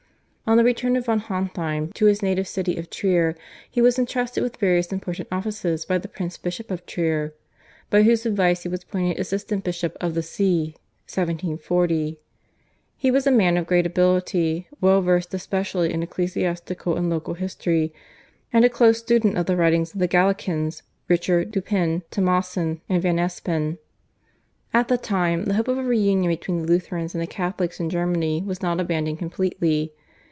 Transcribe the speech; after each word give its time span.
On 0.47 0.57
the 0.57 0.65
return 0.65 0.97
of 0.97 1.05
von 1.05 1.21
Hontheim 1.21 1.93
to 1.93 2.07
his 2.07 2.21
native 2.21 2.45
city 2.45 2.75
of 2.75 2.89
Trier 2.89 3.37
he 3.69 3.81
was 3.81 3.97
entrusted 3.97 4.43
with 4.43 4.57
various 4.57 4.91
important 4.91 5.29
offices 5.31 5.85
by 5.85 5.97
the 5.97 6.09
Prince 6.09 6.37
bishop 6.37 6.69
of 6.69 6.85
Trier, 6.85 7.33
by 7.89 8.03
whose 8.03 8.25
advice 8.25 8.63
he 8.63 8.67
was 8.67 8.83
appointed 8.83 9.17
assistant 9.17 9.63
bishop 9.63 9.95
of 10.01 10.13
that 10.13 10.23
See 10.23 10.75
(1740). 11.07 12.19
He 12.97 13.09
was 13.11 13.25
a 13.25 13.31
man 13.31 13.55
of 13.55 13.65
great 13.65 13.85
ability, 13.85 14.67
well 14.81 15.01
versed 15.01 15.33
especially 15.33 15.93
in 15.93 16.03
ecclesiastical 16.03 16.97
and 16.97 17.09
local 17.09 17.35
history, 17.35 17.93
and 18.51 18.65
a 18.65 18.69
close 18.69 18.97
student 18.97 19.37
of 19.37 19.45
the 19.45 19.55
writings 19.55 19.93
of 19.93 19.99
the 19.99 20.07
Gallicans 20.09 20.81
(Richer, 21.07 21.45
Dupin, 21.45 22.03
Thomassin, 22.11 22.81
and 22.89 23.01
Van 23.01 23.15
Espen). 23.15 23.77
At 24.73 24.89
the 24.89 24.97
time 24.97 25.45
the 25.45 25.53
hope 25.53 25.69
of 25.69 25.77
a 25.77 25.83
reunion 25.83 26.29
between 26.29 26.63
the 26.63 26.67
Lutherans 26.67 27.15
and 27.15 27.21
the 27.21 27.27
Catholics 27.27 27.79
in 27.79 27.89
Germany 27.89 28.43
was 28.45 28.61
not 28.61 28.81
abandoned 28.81 29.17
completely. 29.17 29.93